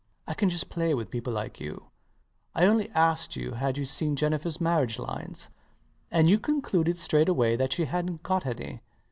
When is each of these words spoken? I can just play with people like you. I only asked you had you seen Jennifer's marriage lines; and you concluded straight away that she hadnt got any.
I 0.25 0.33
can 0.33 0.49
just 0.49 0.69
play 0.69 0.95
with 0.95 1.11
people 1.11 1.31
like 1.31 1.59
you. 1.59 1.91
I 2.55 2.65
only 2.65 2.89
asked 2.95 3.35
you 3.35 3.51
had 3.51 3.77
you 3.77 3.85
seen 3.85 4.15
Jennifer's 4.15 4.59
marriage 4.59 4.97
lines; 4.97 5.51
and 6.09 6.27
you 6.27 6.39
concluded 6.39 6.97
straight 6.97 7.29
away 7.29 7.55
that 7.55 7.73
she 7.73 7.85
hadnt 7.85 8.23
got 8.23 8.47
any. 8.47 8.81